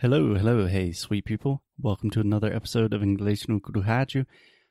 Hello, 0.00 0.34
hello, 0.34 0.66
hey, 0.66 0.92
sweet 0.92 1.26
people. 1.26 1.62
Welcome 1.78 2.08
to 2.12 2.20
another 2.20 2.50
episode 2.50 2.94
of 2.94 3.02
English 3.02 3.46
no 3.50 3.60
Kuruhaju. 3.60 4.24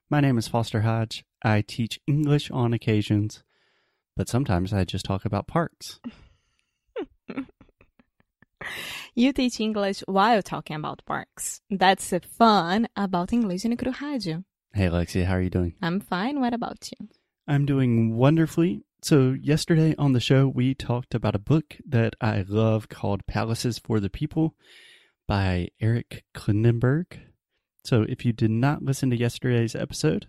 My 0.09 0.21
name 0.21 0.39
is 0.39 0.47
Foster 0.47 0.81
Hodge. 0.81 1.23
I 1.43 1.61
teach 1.61 1.99
English 2.07 2.49
on 2.49 2.73
occasions, 2.73 3.43
but 4.17 4.27
sometimes 4.27 4.73
I 4.73 4.85
just 4.85 5.05
talk 5.05 5.25
about 5.25 5.45
parks. 5.45 5.99
You 9.13 9.31
teach 9.31 9.59
English 9.59 10.01
while 10.07 10.41
talking 10.41 10.75
about 10.75 11.05
parks. 11.05 11.61
That's 11.69 12.09
the 12.09 12.21
fun 12.21 12.87
about 12.95 13.31
English 13.31 13.65
no 13.65 13.75
Rádio. 13.75 14.45
Hey, 14.73 14.87
Alexia, 14.87 15.25
how 15.25 15.35
are 15.35 15.41
you 15.41 15.51
doing? 15.51 15.75
I'm 15.79 15.99
fine. 15.99 16.39
What 16.39 16.55
about 16.55 16.89
you? 16.89 17.07
I'm 17.47 17.67
doing 17.67 18.17
wonderfully. 18.17 18.83
So, 19.03 19.37
yesterday 19.39 19.93
on 19.99 20.13
the 20.13 20.19
show, 20.19 20.47
we 20.47 20.73
talked 20.73 21.13
about 21.13 21.35
a 21.35 21.45
book 21.53 21.77
that 21.87 22.15
I 22.19 22.43
love 22.47 22.89
called 22.89 23.27
Palaces 23.27 23.77
for 23.77 23.99
the 23.99 24.09
People 24.09 24.55
by 25.29 25.69
Eric 25.79 26.23
Klinenberg. 26.33 27.19
So, 27.85 28.01
if 28.01 28.25
you 28.25 28.33
did 28.33 28.49
not 28.49 28.81
listen 28.81 29.11
to 29.11 29.15
yesterday's 29.15 29.75
episode, 29.75 30.27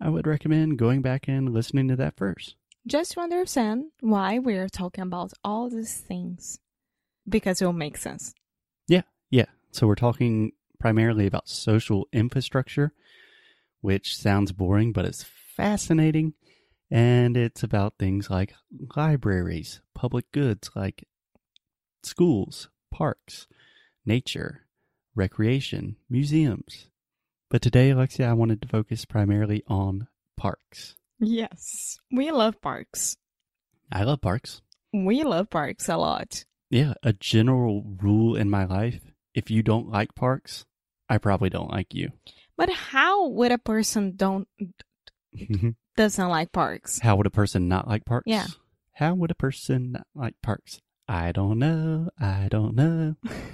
I 0.00 0.08
would 0.08 0.26
recommend 0.26 0.80
going 0.80 1.00
back 1.00 1.28
and 1.28 1.54
listening 1.54 1.86
to 1.88 1.96
that 1.96 2.16
first. 2.16 2.56
Just 2.84 3.12
to 3.12 3.20
understand 3.20 3.92
why 4.00 4.40
we're 4.40 4.68
talking 4.68 5.02
about 5.02 5.32
all 5.44 5.70
these 5.70 5.96
things. 5.96 6.58
Because 7.28 7.62
it 7.62 7.66
will 7.66 7.72
make 7.72 7.96
sense. 7.96 8.34
Yeah, 8.88 9.02
yeah. 9.30 9.44
So, 9.70 9.86
we're 9.86 9.94
talking 9.94 10.50
primarily 10.80 11.28
about 11.28 11.48
social 11.48 12.08
infrastructure, 12.12 12.92
which 13.80 14.16
sounds 14.16 14.50
boring, 14.50 14.92
but 14.92 15.04
it's 15.04 15.24
fascinating. 15.56 16.34
And 16.90 17.36
it's 17.36 17.62
about 17.62 17.94
things 17.96 18.28
like 18.28 18.54
libraries, 18.96 19.82
public 19.94 20.32
goods 20.32 20.68
like 20.74 21.06
schools, 22.02 22.70
parks, 22.90 23.46
nature, 24.04 24.66
recreation, 25.14 25.96
museums. 26.08 26.88
But 27.50 27.62
today, 27.62 27.90
Alexia, 27.90 28.28
I 28.28 28.32
wanted 28.32 28.62
to 28.62 28.68
focus 28.68 29.04
primarily 29.04 29.62
on 29.66 30.08
parks. 30.36 30.96
Yes. 31.18 31.98
We 32.10 32.30
love 32.30 32.60
parks. 32.60 33.16
I 33.90 34.04
love 34.04 34.20
parks. 34.20 34.62
We 34.92 35.22
love 35.22 35.50
parks 35.50 35.88
a 35.88 35.96
lot. 35.96 36.44
Yeah, 36.70 36.94
a 37.02 37.12
general 37.12 37.84
rule 38.00 38.34
in 38.36 38.48
my 38.48 38.64
life 38.64 39.00
if 39.34 39.50
you 39.50 39.62
don't 39.62 39.88
like 39.88 40.14
parks, 40.14 40.64
I 41.08 41.18
probably 41.18 41.50
don't 41.50 41.70
like 41.70 41.94
you. 41.94 42.10
But 42.56 42.70
how 42.70 43.28
would 43.28 43.52
a 43.52 43.58
person 43.58 44.14
don't 44.16 44.48
doesn't 45.96 46.28
like 46.28 46.52
parks? 46.52 46.98
How 47.00 47.16
would 47.16 47.26
a 47.26 47.30
person 47.30 47.68
not 47.68 47.88
like 47.88 48.04
parks? 48.04 48.24
Yeah. 48.26 48.46
How 48.94 49.14
would 49.14 49.30
a 49.30 49.34
person 49.34 49.92
not 49.92 50.06
like 50.14 50.34
parks? 50.42 50.80
I 51.08 51.32
don't 51.32 51.58
know. 51.58 52.10
I 52.20 52.48
don't 52.50 52.74
know. 52.74 53.16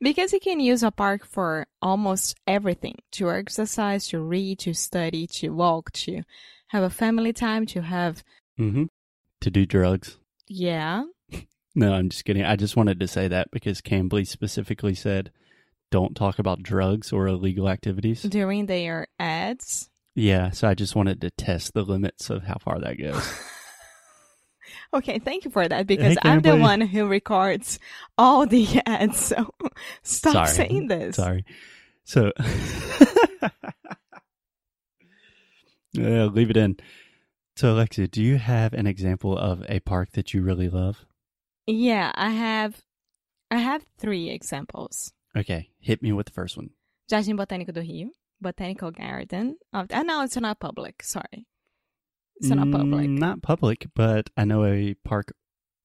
because 0.00 0.32
you 0.32 0.40
can 0.40 0.60
use 0.60 0.82
a 0.82 0.90
park 0.90 1.24
for 1.24 1.66
almost 1.82 2.36
everything 2.46 2.96
to 3.12 3.30
exercise, 3.30 4.08
to 4.08 4.20
read, 4.20 4.58
to 4.60 4.74
study, 4.74 5.26
to 5.26 5.50
walk, 5.50 5.90
to 5.92 6.22
have 6.68 6.82
a 6.82 6.90
family 6.90 7.32
time, 7.32 7.66
to 7.66 7.82
have, 7.82 8.22
hmm 8.56 8.84
To 9.40 9.50
do 9.50 9.66
drugs. 9.66 10.18
yeah, 10.46 11.04
No, 11.74 11.92
I'm 11.92 12.08
just 12.08 12.24
kidding. 12.24 12.44
I 12.44 12.56
just 12.56 12.76
wanted 12.76 12.98
to 13.00 13.06
say 13.08 13.28
that 13.28 13.50
because 13.52 13.80
Cambly 13.80 14.26
specifically 14.26 14.94
said 14.94 15.30
don't 15.90 16.16
talk 16.16 16.38
about 16.38 16.62
drugs 16.62 17.12
or 17.12 17.26
illegal 17.28 17.68
activities. 17.68 18.22
during 18.22 18.66
their 18.66 19.06
ads. 19.18 19.88
Yeah, 20.14 20.50
so 20.50 20.68
I 20.68 20.74
just 20.74 20.96
wanted 20.96 21.20
to 21.20 21.30
test 21.30 21.74
the 21.74 21.82
limits 21.82 22.28
of 22.30 22.42
how 22.42 22.58
far 22.58 22.80
that 22.80 22.98
goes. 22.98 23.24
Okay, 24.94 25.18
thank 25.18 25.44
you 25.44 25.50
for 25.50 25.68
that 25.68 25.86
because 25.86 26.14
Hey, 26.22 26.30
I'm 26.30 26.40
the 26.40 26.56
one 26.56 26.80
who 26.80 27.06
records 27.06 27.78
all 28.16 28.46
the 28.46 28.66
ads. 28.86 29.18
So 29.18 29.54
stop 30.02 30.32
Sorry. 30.32 30.48
saying 30.48 30.88
this. 30.88 31.16
Sorry. 31.16 31.44
So, 32.04 32.32
yeah, 35.92 36.24
leave 36.24 36.48
it 36.50 36.56
in. 36.56 36.78
So, 37.54 37.74
Alexia, 37.74 38.08
do 38.08 38.22
you 38.22 38.38
have 38.38 38.72
an 38.72 38.86
example 38.86 39.36
of 39.36 39.62
a 39.68 39.80
park 39.80 40.12
that 40.12 40.32
you 40.32 40.40
really 40.42 40.70
love? 40.70 41.04
Yeah, 41.66 42.12
I 42.14 42.30
have, 42.30 42.80
I 43.50 43.58
have 43.58 43.84
three 43.98 44.30
examples. 44.30 45.12
Okay, 45.36 45.68
hit 45.80 46.02
me 46.02 46.12
with 46.12 46.26
the 46.26 46.32
first 46.32 46.56
one. 46.56 46.70
Jardim 47.10 47.36
Botânico 47.36 47.74
do 47.74 47.80
Rio, 47.80 48.08
Botanical 48.40 48.90
Garden. 48.90 49.58
Of, 49.74 49.88
oh, 49.92 50.02
no, 50.02 50.22
it's 50.22 50.36
not 50.36 50.60
public. 50.60 51.02
Sorry. 51.02 51.46
It's 52.40 52.48
not 52.48 52.70
public. 52.70 53.06
Mm, 53.06 53.18
Not 53.18 53.42
public, 53.42 53.86
but 53.94 54.30
I 54.36 54.44
know 54.44 54.64
a 54.64 54.94
park 55.04 55.32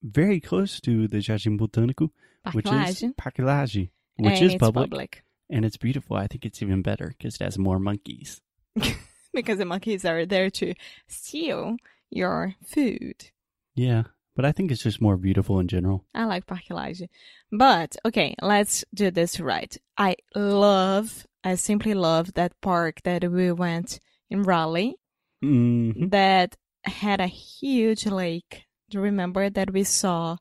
very 0.02 0.40
close 0.40 0.80
to 0.82 1.08
the 1.08 1.18
Jardim 1.18 1.58
Botânico, 1.58 2.10
which 2.52 2.66
is 2.66 3.04
Parque 3.16 3.38
which 3.38 4.32
and 4.32 4.42
is 4.42 4.54
it's 4.54 4.60
public, 4.60 5.24
and 5.50 5.64
it's 5.64 5.76
beautiful. 5.76 6.16
I 6.16 6.26
think 6.26 6.44
it's 6.44 6.62
even 6.62 6.82
better 6.82 7.08
because 7.08 7.36
it 7.36 7.42
has 7.42 7.58
more 7.58 7.80
monkeys. 7.80 8.40
because 9.32 9.58
the 9.58 9.64
monkeys 9.64 10.04
are 10.04 10.24
there 10.24 10.50
to 10.50 10.74
steal 11.08 11.76
your 12.10 12.54
food. 12.64 13.30
Yeah, 13.74 14.04
but 14.36 14.44
I 14.44 14.52
think 14.52 14.70
it's 14.70 14.82
just 14.82 15.00
more 15.00 15.16
beautiful 15.16 15.58
in 15.58 15.66
general. 15.68 16.04
I 16.14 16.24
like 16.26 16.46
Parque. 16.46 17.08
But, 17.50 17.96
okay, 18.04 18.34
let's 18.40 18.84
do 18.94 19.10
this 19.10 19.40
right. 19.40 19.76
I 19.98 20.16
love, 20.34 21.26
I 21.42 21.56
simply 21.56 21.94
love 21.94 22.34
that 22.34 22.60
park 22.60 23.02
that 23.02 23.28
we 23.30 23.50
went 23.50 23.98
in 24.30 24.42
Raleigh 24.42 24.96
hmm 25.44 26.06
that 26.08 26.56
had 26.84 27.20
a 27.20 27.26
huge 27.26 28.06
lake. 28.06 28.64
Do 28.90 28.98
you 28.98 29.04
remember 29.04 29.50
that 29.50 29.72
we 29.72 29.84
saw 29.84 30.36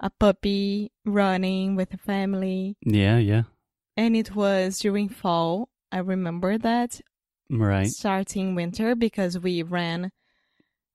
a 0.00 0.10
puppy 0.10 0.92
running 1.04 1.76
with 1.76 1.92
a 1.94 1.98
family? 1.98 2.76
Yeah, 2.82 3.18
yeah, 3.18 3.42
And 3.96 4.16
it 4.16 4.34
was 4.34 4.78
during 4.78 5.08
fall. 5.08 5.68
I 5.90 5.98
remember 5.98 6.58
that 6.58 7.00
right. 7.50 7.86
starting 7.86 8.54
winter 8.54 8.94
because 8.94 9.38
we 9.38 9.62
ran 9.62 10.12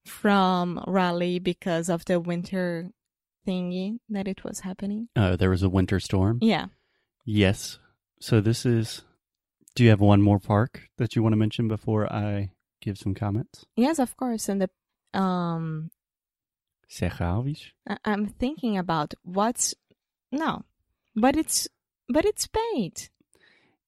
from 0.06 0.84
Raleigh 0.88 1.40
because 1.40 1.90
of 1.90 2.06
the 2.06 2.20
winter 2.20 2.92
thingy 3.48 3.98
that 4.10 4.28
it 4.28 4.44
was 4.44 4.62
happening. 4.62 5.10
Oh, 5.16 5.36
there 5.36 5.50
was 5.50 5.64
a 5.64 5.70
winter 5.70 6.00
storm. 6.00 6.40
Yeah. 6.42 6.68
Yes. 7.26 7.80
So 8.20 8.42
this 8.42 8.66
is. 8.66 9.02
Do 9.76 9.84
you 9.84 9.90
have 9.90 10.02
one 10.02 10.22
more 10.22 10.40
park 10.40 10.88
that 10.98 11.16
you 11.16 11.24
want 11.24 11.34
to 11.34 11.38
mention 11.38 11.68
before 11.68 12.12
I 12.14 12.52
give 12.84 12.98
some 12.98 13.14
comments? 13.14 13.66
Yes, 13.76 14.00
of 14.00 14.16
course. 14.18 14.50
And 14.50 14.62
the 14.62 14.70
um 15.18 15.90
I'm 18.06 18.28
thinking 18.28 18.78
about 18.78 19.14
what's 19.24 19.74
no. 20.32 20.64
But 21.16 21.36
it's 21.36 21.68
but 22.10 22.26
it's 22.26 22.48
paid. 22.48 23.10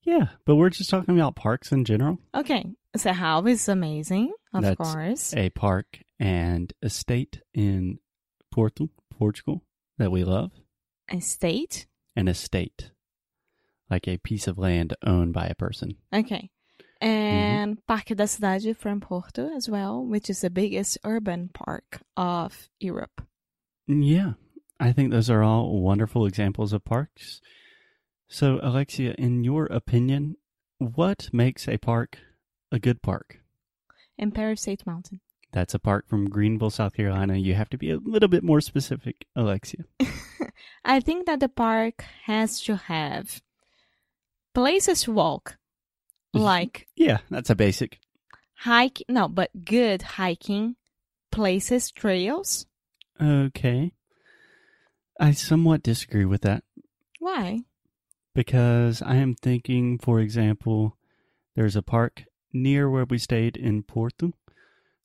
Yeah, 0.02 0.28
but 0.46 0.56
we're 0.56 0.70
just 0.70 0.90
talking 0.90 1.18
about 1.18 1.36
parks 1.36 1.72
in 1.72 1.84
general. 1.84 2.20
Okay. 2.34 2.66
Serral 2.96 3.50
is 3.50 3.68
amazing, 3.68 4.32
of 4.54 4.64
That's 4.64 4.78
course. 4.78 5.34
A 5.36 5.50
park 5.50 6.00
and 6.20 6.72
estate 6.82 7.42
in 7.54 8.00
Porto, 8.52 8.90
Portugal, 9.10 9.64
that 9.98 10.12
we 10.12 10.24
love. 10.24 10.52
A 11.10 11.20
state. 11.20 11.88
An 12.16 12.28
estate, 12.30 12.92
like 13.90 14.08
a 14.08 14.18
piece 14.18 14.48
of 14.48 14.58
land 14.58 14.96
owned 15.06 15.34
by 15.34 15.48
a 15.48 15.56
person. 15.56 15.98
Okay. 16.14 16.50
Mm-hmm. 17.02 17.08
And 17.08 17.88
Parque 17.88 18.16
da 18.16 18.26
Cidade 18.26 18.76
from 18.78 19.02
Porto 19.02 19.56
as 19.56 19.70
well, 19.70 20.04
which 20.04 20.30
is 20.30 20.42
the 20.42 20.50
biggest 20.50 20.98
urban 21.04 21.50
park 21.54 22.02
of 22.16 22.70
Europe. 22.80 23.22
Yeah, 23.88 24.34
I 24.80 24.92
think 24.92 25.12
those 25.12 25.30
are 25.30 25.44
all 25.44 25.80
wonderful 25.82 26.26
examples 26.26 26.74
of 26.74 26.84
parks. 26.84 27.42
So, 28.28 28.60
Alexia, 28.64 29.14
in 29.18 29.44
your 29.44 29.66
opinion, 29.68 30.38
what 30.80 31.30
makes 31.32 31.68
a 31.68 31.78
park 31.78 32.18
a 32.72 32.80
good 32.80 33.02
park? 33.02 33.40
Empire 34.18 34.56
State 34.56 34.86
Mountain. 34.88 35.22
That's 35.52 35.74
a 35.74 35.80
park 35.80 36.08
from 36.10 36.30
Greenville, 36.30 36.70
South 36.70 36.96
Carolina. 36.96 37.38
You 37.38 37.54
have 37.54 37.70
to 37.70 37.78
be 37.78 37.92
a 37.92 37.98
little 37.98 38.28
bit 38.28 38.44
more 38.44 38.60
specific, 38.60 39.26
Alexia. 39.36 39.86
I 40.86 41.00
think 41.00 41.26
that 41.28 41.40
the 41.40 41.48
park 41.48 42.04
has 42.26 42.60
to 42.64 42.76
have 42.76 43.42
places 44.54 45.04
to 45.04 45.14
walk, 45.14 45.58
like 46.36 46.88
Yeah, 46.96 47.20
that's 47.30 47.50
a 47.50 47.56
basic. 47.56 48.00
hike. 48.60 49.02
No, 49.10 49.28
but 49.28 49.66
good 49.66 50.02
hiking 50.02 50.76
places, 51.32 51.92
trails. 51.92 52.66
Okay. 53.22 53.92
I 55.20 55.32
somewhat 55.32 55.82
disagree 55.84 56.26
with 56.26 56.42
that 56.42 56.64
Why? 57.20 57.62
because 58.34 59.02
I 59.02 59.16
am 59.16 59.36
thinking, 59.36 59.98
for 59.98 60.20
example, 60.20 60.98
there's 61.56 61.76
a 61.78 61.82
park 61.82 62.24
near 62.52 62.90
where 62.90 63.06
we 63.06 63.18
stayed 63.18 63.56
in 63.56 63.84
Porto 63.84 64.34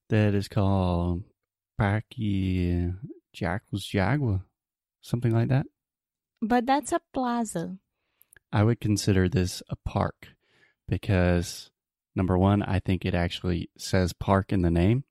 that 0.09 0.35
is 0.35 0.49
called 0.49 1.23
Parque 1.79 2.15
Jacques 3.33 3.63
Jaguar, 3.73 4.43
something 5.01 5.33
like 5.33 5.49
that. 5.49 5.67
But 6.43 6.67
that's 6.67 6.91
a 6.93 7.01
plaza. 7.13 7.77
I 8.53 8.65
would 8.65 8.81
consider 8.81 9.29
this 9.29 9.63
a 9.69 9.77
park 9.77 10.29
because 10.91 11.71
number 12.15 12.37
one, 12.37 12.63
I 12.63 12.81
think 12.81 13.07
it 13.07 13.15
actually 13.15 13.71
says 13.79 14.13
park 14.13 14.53
in 14.53 14.61
the 14.61 14.71
name. 14.71 15.05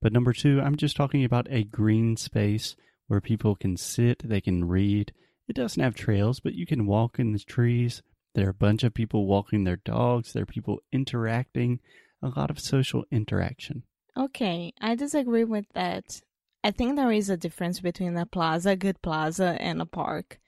But 0.00 0.12
number 0.12 0.32
two, 0.32 0.60
I'm 0.60 0.76
just 0.76 0.96
talking 0.96 1.24
about 1.24 1.48
a 1.50 1.64
green 1.64 2.16
space 2.16 2.76
where 3.08 3.20
people 3.20 3.56
can 3.56 3.76
sit, 3.76 4.22
they 4.24 4.40
can 4.40 4.66
read, 4.66 5.12
it 5.48 5.56
doesn't 5.56 5.82
have 5.82 5.94
trails, 5.94 6.40
but 6.40 6.54
you 6.54 6.66
can 6.66 6.86
walk 6.86 7.18
in 7.18 7.32
the 7.32 7.38
trees. 7.38 8.02
There 8.34 8.46
are 8.46 8.50
a 8.50 8.54
bunch 8.54 8.84
of 8.84 8.94
people 8.94 9.26
walking 9.26 9.64
their 9.64 9.76
dogs. 9.76 10.32
There 10.32 10.44
are 10.44 10.46
people 10.46 10.78
interacting, 10.92 11.80
a 12.22 12.28
lot 12.28 12.50
of 12.50 12.60
social 12.60 13.04
interaction. 13.10 13.82
Okay, 14.16 14.72
I 14.80 14.94
disagree 14.94 15.44
with 15.44 15.66
that. 15.74 16.20
I 16.62 16.70
think 16.70 16.96
there 16.96 17.10
is 17.10 17.30
a 17.30 17.36
difference 17.36 17.80
between 17.80 18.16
a 18.16 18.26
plaza, 18.26 18.70
a 18.70 18.76
good 18.76 19.00
plaza, 19.00 19.56
and 19.60 19.80
a 19.80 19.86
park. 19.86 20.38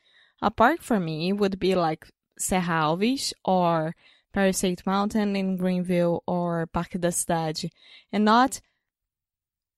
A 0.43 0.50
park 0.50 0.82
for 0.82 1.00
me 1.00 1.32
would 1.32 1.58
be 1.58 1.75
like 1.75 2.06
Serralves 2.38 3.32
or 3.44 3.94
Palisade 4.32 4.82
Mountain 4.87 5.37
in 5.37 5.56
Greenville 5.56 6.23
or 6.27 6.67
Parque 6.69 6.99
da 7.00 7.09
Cidade, 7.09 7.71
and 8.12 8.25
not. 8.25 8.61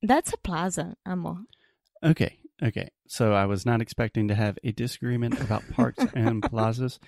That's 0.02 0.32
a 0.32 0.36
plaza, 0.38 0.94
amor. 1.06 1.36
Okay, 2.04 2.38
okay. 2.62 2.88
So 3.06 3.32
I 3.32 3.46
was 3.46 3.64
not 3.64 3.80
expecting 3.80 4.28
to 4.28 4.34
have 4.34 4.58
a 4.64 4.72
disagreement 4.72 5.38
about 5.40 5.68
parks 5.70 6.04
and 6.14 6.44
plazas, 6.44 6.98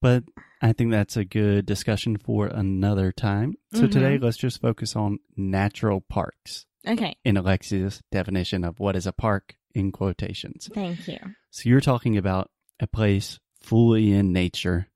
but 0.00 0.24
I 0.62 0.72
think 0.72 0.90
that's 0.90 1.16
a 1.16 1.24
good 1.24 1.66
discussion 1.66 2.16
for 2.16 2.46
another 2.46 3.12
time. 3.12 3.56
So 3.72 3.86
Mhm. 3.86 3.90
today, 3.90 4.18
let's 4.18 4.36
just 4.38 4.60
focus 4.60 4.96
on 4.96 5.18
natural 5.36 6.00
parks 6.00 6.66
Okay, 6.86 7.16
in 7.24 7.36
Alexia's 7.36 8.02
definition 8.10 8.64
of 8.64 8.80
what 8.80 8.96
is 8.96 9.06
a 9.06 9.12
park 9.12 9.56
in 9.74 9.92
quotations. 9.92 10.70
thank 10.72 11.06
you. 11.06 11.18
So 11.50 11.68
you're 11.68 11.80
talking 11.80 12.16
about 12.16 12.50
a 12.78 12.86
place 12.86 13.38
fully 13.60 14.12
in 14.12 14.32
nature 14.32 14.88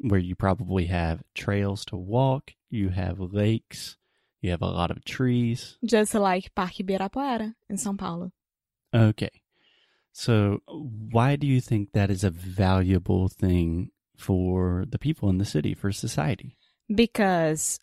where 0.00 0.20
you 0.20 0.34
probably 0.34 0.86
have 0.86 1.22
trails 1.34 1.84
to 1.86 1.96
walk, 1.96 2.52
you 2.70 2.90
have 2.90 3.18
lakes, 3.20 3.96
you 4.40 4.50
have 4.50 4.62
a 4.62 4.66
lot 4.66 4.90
of 4.90 5.04
trees. 5.04 5.78
Just 5.84 6.14
like 6.14 6.54
Parque 6.54 6.74
Ibirapuera 6.84 7.54
in 7.68 7.76
São 7.76 7.96
Paulo. 7.98 8.32
Okay. 8.94 9.30
So 10.12 10.60
why 10.68 11.36
do 11.36 11.46
you 11.46 11.60
think 11.60 11.92
that 11.92 12.10
is 12.10 12.24
a 12.24 12.30
valuable 12.30 13.28
thing 13.28 13.90
for 14.16 14.84
the 14.88 14.98
people 14.98 15.28
in 15.28 15.38
the 15.38 15.44
city, 15.44 15.74
for 15.74 15.92
society? 15.92 16.56
because 16.94 17.80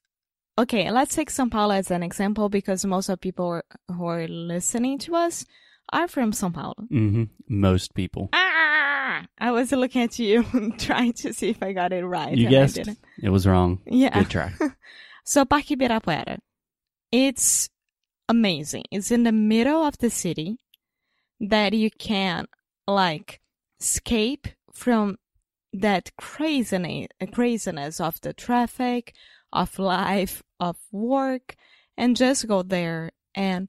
okay 0.57 0.89
let's 0.89 1.13
take 1.13 1.29
sao 1.29 1.45
paulo 1.49 1.73
as 1.73 1.91
an 1.91 2.01
example 2.03 2.47
because 2.47 2.85
most 2.85 3.09
of 3.09 3.19
people 3.19 3.59
who 3.91 4.05
are 4.05 4.27
listening 4.29 4.97
to 4.97 5.13
us 5.13 5.45
are 5.91 6.07
from 6.07 6.31
sao 6.31 6.49
paulo 6.49 6.73
Mm-hmm. 6.89 7.23
Most 7.49 7.93
people. 7.95 8.29
ah 8.31 8.72
i 9.39 9.49
was 9.51 9.71
looking 9.71 10.01
at 10.03 10.17
you 10.19 10.43
trying 10.77 11.13
to 11.13 11.33
see 11.33 11.49
if 11.49 11.61
i 11.63 11.71
got 11.73 11.91
it 11.93 12.05
right 12.05 12.35
You 12.37 12.49
guessed. 12.49 12.75
didn't. 12.75 12.99
It 13.21 13.29
was 13.29 13.45
wrong. 13.47 13.79
yeah 13.85 14.13
Good 14.19 14.29
try. 14.29 14.51
so 15.25 15.45
parque 15.45 15.67
ibirapuera 15.75 16.37
it's 17.11 17.69
amazing 18.29 18.83
it's 18.91 19.11
in 19.11 19.23
the 19.23 19.31
middle 19.31 19.83
of 19.83 19.97
the 19.99 20.09
city 20.09 20.57
that 21.39 21.73
you 21.73 21.89
can 21.91 22.45
like 22.87 23.39
escape 23.81 24.47
from 24.73 25.17
that 25.73 26.11
craziness, 26.17 27.07
craziness 27.33 27.99
of 27.99 28.21
the 28.21 28.31
traffic, 28.33 29.13
of 29.51 29.79
life, 29.79 30.43
of 30.59 30.77
work, 30.91 31.55
and 31.97 32.15
just 32.15 32.47
go 32.47 32.61
there 32.63 33.11
and 33.33 33.67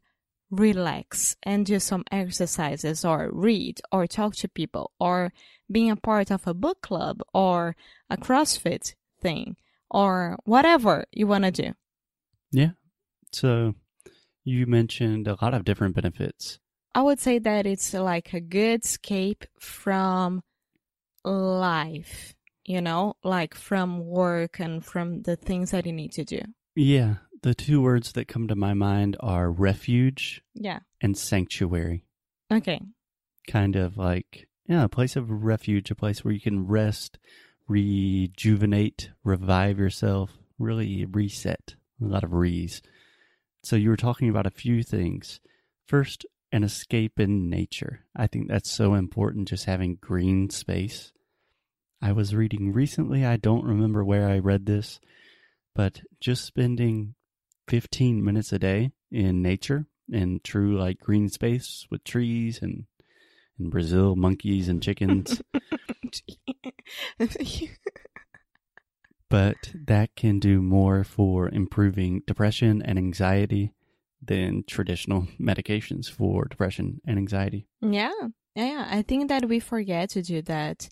relax 0.51 1.37
and 1.43 1.67
do 1.67 1.79
some 1.79 2.05
exercises 2.11 3.05
or 3.05 3.31
read 3.33 3.81
or 3.91 4.07
talk 4.07 4.35
to 4.37 4.49
people 4.49 4.93
or 5.01 5.33
being 5.71 5.91
a 5.91 5.97
part 5.97 6.31
of 6.31 6.47
a 6.47 6.55
book 6.55 6.81
club 6.83 7.21
or 7.33 7.77
a 8.11 8.17
CrossFit 8.17 8.95
thing 9.21 9.57
or 9.91 10.39
whatever 10.45 11.05
you 11.13 11.27
want 11.27 11.45
to 11.45 11.51
do. 11.51 11.73
Yeah. 12.53 12.71
So 13.33 13.75
you 14.45 14.67
mentioned 14.67 15.27
a 15.27 15.37
lot 15.41 15.55
of 15.55 15.65
different 15.65 15.95
benefits. 15.95 16.59
I 16.95 17.03
would 17.03 17.19
say 17.19 17.39
that 17.41 17.67
it's 17.67 17.93
like 17.93 18.33
a 18.33 18.41
good 18.41 18.85
escape 18.85 19.45
from 19.59 20.43
life, 21.25 22.35
you 22.65 22.81
know, 22.81 23.17
like 23.25 23.55
from 23.55 24.07
work 24.07 24.61
and 24.61 24.85
from 24.85 25.23
the 25.23 25.35
things 25.35 25.73
that 25.73 25.87
you 25.87 25.93
need 25.93 26.13
to 26.13 26.25
do. 26.25 26.41
Yeah. 26.77 27.15
The 27.45 27.55
two 27.55 27.83
words 27.83 28.13
that 28.13 28.27
come 28.27 28.49
to 28.49 28.57
my 28.57 28.73
mind 28.73 29.19
are 29.21 29.51
refuge 29.51 30.41
Yeah. 30.55 30.79
and 31.03 31.15
sanctuary. 31.15 32.07
Okay. 32.51 32.81
Kind 33.47 33.77
of 33.77 33.99
like, 33.99 34.49
yeah, 34.67 34.83
a 34.85 34.89
place 34.89 35.15
of 35.15 35.29
refuge, 35.31 35.91
a 35.91 35.95
place 35.95 36.25
where 36.25 36.33
you 36.33 36.41
can 36.41 36.67
rest, 36.67 37.19
rejuvenate, 37.69 39.11
revive 39.25 39.79
yourself, 39.79 40.31
really 40.59 41.05
reset. 41.05 41.75
A 42.01 42.07
lot 42.07 42.25
of 42.25 42.33
re's. 42.33 42.81
So 43.63 43.77
you 43.77 43.91
were 43.91 43.99
talking 43.99 44.31
about 44.31 44.47
a 44.47 44.51
few 44.51 44.83
things. 44.83 45.39
First, 45.87 46.25
an 46.51 46.65
escape 46.65 47.21
in 47.21 47.51
nature. 47.51 48.07
I 48.17 48.27
think 48.27 48.49
that's 48.49 48.71
so 48.71 48.95
important, 48.95 49.49
just 49.49 49.67
having 49.67 49.97
green 50.01 50.49
space. 50.49 51.13
I 52.01 52.13
was 52.13 52.35
reading 52.35 52.73
recently, 52.73 53.23
I 53.27 53.37
don't 53.37 53.67
remember 53.67 54.03
where 54.03 54.31
I 54.31 54.39
read 54.39 54.65
this, 54.65 54.99
but 55.75 56.01
just 56.21 56.47
spending 56.47 57.17
15 57.69 58.25
minutes 58.25 58.53
a 58.53 58.59
day 58.59 58.93
in 59.11 59.43
nature 59.43 59.87
in 60.11 60.41
true 60.45 60.79
like 60.79 60.99
green 61.01 61.29
space 61.29 61.87
with 61.91 62.05
trees 62.05 62.61
and 62.61 62.85
in 63.59 63.71
Brazil 63.71 64.17
monkeys 64.17 64.69
and 64.69 64.83
chickens 64.83 65.41
but 69.29 69.73
that 69.75 70.15
can 70.15 70.39
do 70.39 70.61
more 70.61 71.05
for 71.05 71.49
improving 71.49 72.23
depression 72.27 72.83
and 72.83 72.99
anxiety 72.99 73.73
than 74.23 74.65
traditional 74.67 75.23
medications 75.41 76.11
for 76.11 76.45
depression 76.45 77.01
and 77.07 77.19
anxiety. 77.19 77.67
yeah. 77.81 78.13
Yeah. 78.55 78.87
I 78.89 79.03
think 79.03 79.29
that 79.29 79.49
we 79.49 79.59
forget 79.59 80.11
to 80.11 80.23
do 80.23 80.41
that 80.43 80.89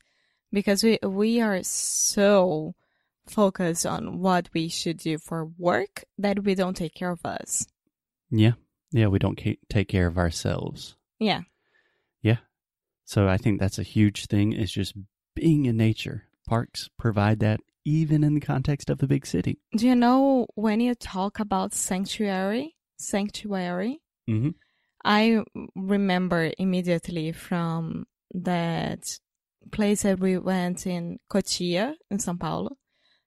because 0.53 0.83
we 0.83 0.99
we 1.03 1.41
are 1.41 1.63
so 1.63 2.75
focused 3.27 3.87
on 3.87 4.19
what 4.21 4.49
we 4.53 4.69
should 4.69 4.99
do 4.99 5.19
for 5.19 5.47
work 5.59 6.05
that 6.19 6.45
we 6.45 6.55
don't 6.55 6.77
take 6.77 6.95
care 6.95 7.11
of 7.11 7.25
us. 7.25 7.67
Yeah. 8.31 8.53
Yeah, 8.91 9.07
we 9.07 9.19
don't 9.19 9.41
take 9.69 9.89
care 9.89 10.07
of 10.07 10.19
ourselves. 10.19 10.97
Yeah. 11.19 11.43
Yeah. 12.21 12.39
So 13.05 13.29
I 13.29 13.37
think 13.37 13.61
that's 13.61 13.79
a 13.79 13.85
huge 13.85 14.27
thing 14.27 14.53
is 14.53 14.73
just 14.73 14.95
being 15.35 15.67
in 15.67 15.77
nature. 15.77 16.25
Parks 16.47 16.91
provide 16.99 17.41
that 17.41 17.61
even 17.85 18.23
in 18.23 18.35
the 18.35 18.41
context 18.41 18.91
of 18.91 18.99
the 18.99 19.07
big 19.07 19.27
city. 19.27 19.59
Do 19.77 19.87
you 19.87 19.95
know 19.95 20.47
when 20.55 20.81
you 20.81 20.95
talk 20.95 21.41
about 21.41 21.75
sanctuary, 21.75 22.77
sanctuary, 22.99 24.01
hmm 24.27 24.51
I 25.05 25.43
remember 25.75 26.53
immediately 26.59 27.33
from 27.33 28.07
that 28.35 29.19
place 29.73 30.03
that 30.03 30.21
we 30.21 30.39
went 30.39 30.87
in 30.87 31.19
Cotia 31.29 31.95
in 32.09 32.19
São 32.19 32.39
Paulo, 32.39 32.77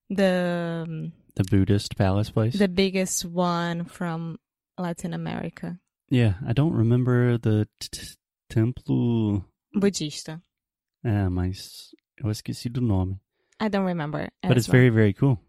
the 0.09 0.83
um, 0.87 1.11
The 1.35 1.43
Buddhist 1.49 1.97
palace 1.97 2.29
place. 2.31 2.57
the 2.57 2.67
biggest 2.67 3.25
one 3.25 3.85
from 3.85 4.37
Latin 4.77 5.13
America, 5.13 5.79
yeah, 6.09 6.33
I 6.47 6.53
don't 6.53 6.73
remember 6.73 7.37
the 7.37 7.67
t- 7.79 7.89
t- 7.91 8.15
templo. 8.49 9.45
Budista. 9.75 10.41
Ah, 11.03 11.29
mas 11.29 11.93
eu 12.17 12.29
esqueci 12.29 12.69
do 12.71 12.81
nome. 12.81 13.19
I 13.59 13.67
don't 13.69 13.85
remember. 13.85 14.29
But 14.41 14.57
it's 14.57 14.67
well. 14.67 14.73
very, 14.79 14.89
very 14.89 15.13
cool. 15.13 15.39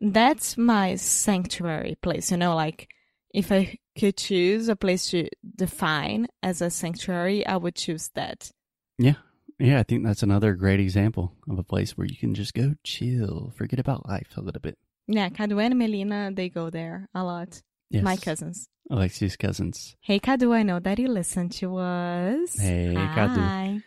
That's 0.00 0.56
my 0.58 0.96
sanctuary 0.96 1.96
place. 2.02 2.30
You 2.30 2.36
know, 2.36 2.54
like 2.54 2.88
if 3.32 3.50
I 3.52 3.78
could 3.98 4.16
choose 4.16 4.68
a 4.68 4.76
place 4.76 5.10
to 5.10 5.28
define 5.54 6.28
as 6.42 6.60
a 6.62 6.70
sanctuary, 6.70 7.46
I 7.46 7.56
would 7.56 7.74
choose 7.74 8.10
that. 8.14 8.50
Yeah, 8.98 9.14
I 9.60 9.82
think 9.82 10.04
that's 10.04 10.22
another 10.22 10.54
great 10.54 10.80
example 10.80 11.32
of 11.48 11.58
a 11.58 11.64
place 11.64 11.96
where 11.96 12.06
you 12.06 12.16
can 12.16 12.34
just 12.34 12.54
go 12.54 12.74
chill, 12.84 13.52
forget 13.56 13.78
about 13.80 14.08
life 14.08 14.36
a 14.36 14.40
little 14.40 14.60
bit. 14.60 14.76
Yeah, 15.06 15.28
Cadu 15.28 15.58
and 15.60 15.78
Melina, 15.78 16.30
they 16.34 16.48
go 16.48 16.68
there 16.68 17.08
a 17.14 17.24
lot. 17.24 17.62
Yes. 17.90 18.02
My 18.02 18.16
cousins. 18.16 18.68
Alexia's 18.90 19.36
cousins. 19.36 19.96
Hey, 20.00 20.18
Cadu, 20.18 20.52
I 20.52 20.62
know 20.62 20.80
that 20.80 20.98
you 20.98 21.08
listen 21.08 21.48
to 21.50 21.76
us. 21.76 22.58
Hey, 22.58 22.94
Cadu. 22.94 23.40
Hi. 23.40 23.80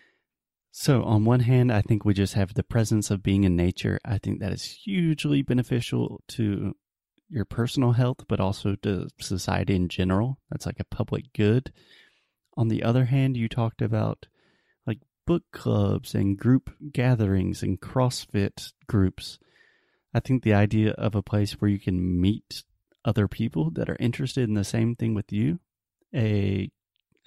So, 0.72 1.04
on 1.04 1.26
one 1.26 1.42
hand, 1.42 1.72
I 1.72 1.82
think 1.82 2.06
we 2.06 2.14
just 2.14 2.36
have 2.36 2.54
the 2.54 2.64
presence 2.64 3.12
of 3.12 3.24
being 3.24 3.44
in 3.44 3.56
nature. 3.56 4.00
I 4.06 4.18
think 4.18 4.40
that 4.40 4.54
is 4.54 4.64
hugely 4.64 5.42
beneficial 5.42 6.22
to 6.30 6.74
your 7.30 7.46
personal 7.46 7.94
health, 7.94 8.26
but 8.28 8.40
also 8.40 8.76
to 8.84 9.10
society 9.20 9.76
in 9.76 9.90
general. 9.90 10.40
That's 10.50 10.66
like 10.66 10.80
a 10.80 10.86
public 10.86 11.34
good. 11.34 11.74
On 12.56 12.70
the 12.70 12.84
other 12.84 13.06
hand, 13.06 13.36
you 13.36 13.50
talked 13.50 13.82
about 13.82 14.28
book 15.30 15.44
clubs 15.52 16.16
and 16.16 16.40
group 16.40 16.72
gatherings 16.92 17.62
and 17.62 17.80
CrossFit 17.80 18.74
groups. 18.88 19.38
I 20.12 20.20
think 20.20 20.42
the 20.42 20.56
idea 20.56 20.94
of 20.94 21.14
a 21.14 21.22
place 21.22 21.52
where 21.54 21.70
you 21.70 21.78
can 21.78 22.20
meet 22.20 22.64
other 23.06 23.28
people 23.28 23.70
that 23.76 23.92
are 23.92 23.98
interested 24.00 24.50
in 24.50 24.56
the 24.56 24.64
same 24.64 24.96
thing 24.96 25.14
with 25.14 25.32
you, 25.32 25.60
a 26.16 26.72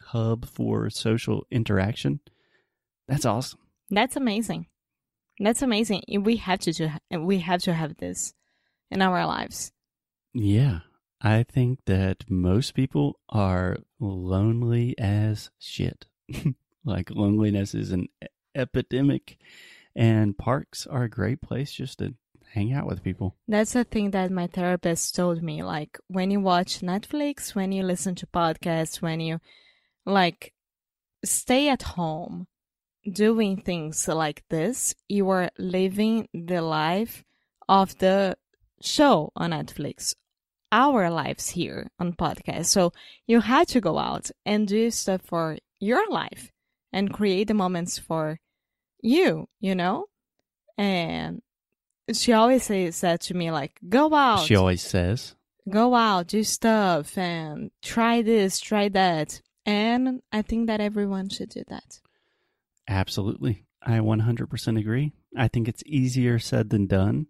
hub 0.06 0.48
for 0.48 0.90
social 0.90 1.46
interaction, 1.48 2.18
that's 3.06 3.24
awesome. 3.24 3.60
That's 3.88 4.16
amazing. 4.16 4.66
That's 5.38 5.62
amazing. 5.62 6.02
We 6.22 6.38
have 6.38 6.58
to 6.60 6.72
do. 6.72 6.90
We 7.16 7.38
have 7.38 7.62
to 7.62 7.72
have 7.72 7.98
this 7.98 8.34
in 8.90 9.00
our 9.00 9.24
lives. 9.24 9.70
Yeah. 10.34 10.80
I 11.20 11.44
think 11.44 11.78
that 11.86 12.24
most 12.28 12.74
people 12.74 13.20
are 13.28 13.76
lonely 14.00 14.96
as 14.98 15.52
shit. 15.60 16.06
like 16.84 17.10
loneliness 17.10 17.74
is 17.74 17.92
an 17.92 18.08
epidemic. 18.54 19.38
And 19.94 20.36
parks 20.38 20.86
are 20.86 21.04
a 21.04 21.10
great 21.10 21.42
place 21.42 21.70
just 21.70 21.98
to 21.98 22.14
hang 22.52 22.72
out 22.72 22.86
with 22.86 23.02
people. 23.02 23.36
That's 23.48 23.72
the 23.72 23.84
thing 23.84 24.10
that 24.10 24.30
my 24.30 24.46
therapist 24.46 25.14
told 25.14 25.42
me. 25.42 25.62
Like 25.62 25.98
when 26.08 26.30
you 26.30 26.40
watch 26.40 26.80
Netflix, 26.80 27.54
when 27.54 27.72
you 27.72 27.82
listen 27.82 28.14
to 28.16 28.26
podcasts, 28.26 29.02
when 29.02 29.20
you 29.20 29.40
like 30.06 30.52
stay 31.24 31.68
at 31.68 31.82
home 31.82 32.46
doing 33.10 33.56
things 33.56 34.06
like 34.08 34.44
this, 34.48 34.94
you 35.08 35.28
are 35.30 35.50
living 35.58 36.28
the 36.32 36.62
life 36.62 37.24
of 37.68 37.96
the 37.98 38.36
show 38.80 39.30
on 39.36 39.50
Netflix, 39.50 40.14
our 40.70 41.10
lives 41.10 41.50
here 41.50 41.88
on 41.98 42.12
podcast. 42.12 42.66
So 42.66 42.92
you 43.26 43.40
had 43.40 43.68
to 43.68 43.80
go 43.80 43.98
out 43.98 44.30
and 44.44 44.66
do 44.68 44.90
stuff 44.90 45.22
for 45.24 45.58
your 45.80 46.08
life 46.10 46.52
and 46.92 47.12
create 47.12 47.48
the 47.48 47.54
moments 47.54 47.98
for 47.98 48.38
you, 49.00 49.48
you 49.60 49.74
know? 49.74 50.06
And 50.78 51.42
she 52.12 52.32
always 52.32 52.64
says 52.64 53.00
that 53.00 53.20
to 53.22 53.34
me, 53.34 53.50
like, 53.50 53.78
go 53.88 54.14
out. 54.14 54.40
She 54.40 54.56
always 54.56 54.82
says, 54.82 55.34
go 55.68 55.94
out, 55.94 56.28
do 56.28 56.42
stuff, 56.44 57.16
and 57.16 57.70
try 57.82 58.22
this, 58.22 58.60
try 58.60 58.88
that. 58.90 59.40
And 59.64 60.22
I 60.32 60.42
think 60.42 60.66
that 60.66 60.80
everyone 60.80 61.28
should 61.28 61.50
do 61.50 61.62
that. 61.68 62.00
Absolutely. 62.88 63.64
I 63.84 63.98
100% 63.98 64.78
agree. 64.78 65.12
I 65.36 65.48
think 65.48 65.68
it's 65.68 65.82
easier 65.86 66.38
said 66.38 66.70
than 66.70 66.86
done. 66.86 67.26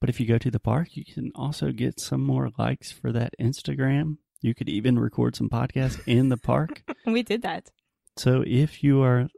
But 0.00 0.08
if 0.08 0.20
you 0.20 0.26
go 0.26 0.38
to 0.38 0.50
the 0.50 0.60
park, 0.60 0.96
you 0.96 1.04
can 1.04 1.32
also 1.34 1.72
get 1.72 2.00
some 2.00 2.20
more 2.20 2.50
likes 2.58 2.92
for 2.92 3.12
that 3.12 3.34
Instagram. 3.40 4.18
You 4.40 4.54
could 4.54 4.68
even 4.68 4.98
record 4.98 5.34
some 5.34 5.48
podcasts 5.48 6.00
in 6.06 6.28
the 6.28 6.36
park. 6.36 6.82
we 7.06 7.22
did 7.22 7.42
that. 7.42 7.70
So 8.16 8.42
if 8.46 8.82
you 8.84 9.02
are 9.02 9.28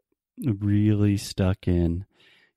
really 0.44 1.16
stuck 1.16 1.66
in 1.66 2.04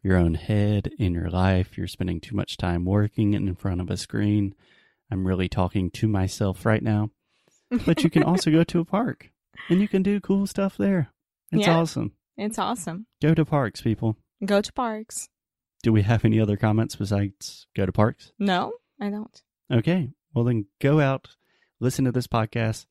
your 0.03 0.17
own 0.17 0.33
head 0.35 0.91
in 0.97 1.13
your 1.13 1.29
life, 1.29 1.77
you're 1.77 1.87
spending 1.87 2.19
too 2.19 2.35
much 2.35 2.57
time 2.57 2.85
working 2.85 3.33
in 3.33 3.55
front 3.55 3.81
of 3.81 3.89
a 3.89 3.97
screen. 3.97 4.53
I'm 5.11 5.25
really 5.25 5.49
talking 5.49 5.89
to 5.91 6.07
myself 6.07 6.65
right 6.65 6.83
now. 6.83 7.09
But 7.85 8.03
you 8.03 8.09
can 8.09 8.23
also 8.23 8.49
go 8.51 8.63
to 8.63 8.79
a 8.79 8.85
park 8.85 9.31
and 9.69 9.79
you 9.79 9.87
can 9.87 10.01
do 10.01 10.19
cool 10.19 10.47
stuff 10.47 10.75
there. 10.77 11.11
It's 11.51 11.67
Yeah. 11.67 11.77
awesome. 11.77 12.13
It's 12.37 12.57
awesome. 12.57 13.05
Go 13.21 13.33
to 13.33 13.45
parks, 13.45 13.81
people. 13.81 14.17
Go 14.43 14.61
to 14.61 14.73
parks. 14.73 15.29
Do 15.83 15.91
we 15.93 16.01
have 16.01 16.25
any 16.25 16.39
other 16.39 16.57
comments 16.57 16.95
besides 16.95 17.67
go 17.75 17.85
to 17.85 17.91
parks? 17.91 18.31
No, 18.39 18.73
I 18.99 19.09
don't. 19.09 19.41
Okay. 19.71 20.11
Well, 20.33 20.45
then 20.45 20.65
go 20.79 20.99
out, 20.99 21.35
listen 21.79 22.05
to 22.05 22.11
this 22.11 22.27
podcast 22.27 22.85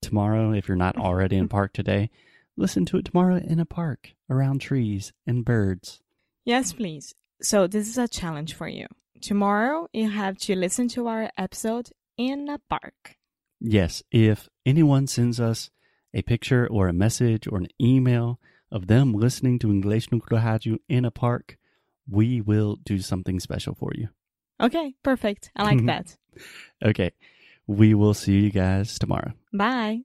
tomorrow 0.00 0.52
if 0.52 0.68
you're 0.68 0.76
not 0.76 0.96
already 0.96 1.36
in 1.36 1.48
park 1.48 1.72
today. 1.72 2.10
Listen 2.56 2.84
to 2.86 2.98
it 2.98 3.06
tomorrow 3.06 3.36
in 3.36 3.58
a 3.58 3.64
park 3.64 4.12
around 4.28 4.60
trees 4.60 5.12
and 5.26 5.44
birds. 5.44 6.02
Yes, 6.44 6.72
please. 6.72 7.14
So 7.40 7.66
this 7.66 7.88
is 7.88 7.98
a 7.98 8.08
challenge 8.08 8.54
for 8.54 8.68
you. 8.68 8.86
Tomorrow 9.20 9.88
you 9.92 10.10
have 10.10 10.36
to 10.38 10.56
listen 10.56 10.88
to 10.88 11.06
our 11.06 11.30
episode 11.38 11.90
in 12.16 12.48
a 12.48 12.58
park. 12.68 13.16
Yes, 13.60 14.02
if 14.10 14.48
anyone 14.66 15.06
sends 15.06 15.40
us 15.40 15.70
a 16.12 16.22
picture 16.22 16.66
or 16.68 16.88
a 16.88 16.92
message 16.92 17.46
or 17.46 17.58
an 17.58 17.68
email 17.80 18.38
of 18.70 18.86
them 18.86 19.12
listening 19.12 19.58
to 19.60 19.70
English 19.70 20.10
no 20.10 20.18
Rádio 20.18 20.78
in 20.88 21.04
a 21.04 21.10
park, 21.10 21.56
we 22.08 22.40
will 22.40 22.76
do 22.84 22.98
something 22.98 23.38
special 23.40 23.74
for 23.74 23.92
you. 23.94 24.08
Okay, 24.60 24.94
perfect. 25.02 25.50
I 25.56 25.62
like 25.62 25.86
that. 25.86 26.16
Okay. 26.84 27.12
We 27.66 27.94
will 27.94 28.14
see 28.14 28.40
you 28.40 28.50
guys 28.50 28.98
tomorrow. 28.98 29.32
Bye. 29.52 30.02